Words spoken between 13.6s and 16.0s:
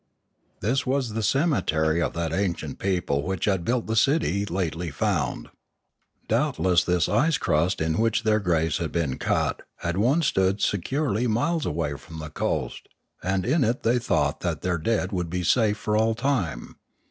it they thought that their dead would be safe for